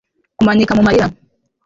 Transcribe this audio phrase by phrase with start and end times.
[0.37, 1.05] Kumanika mumarira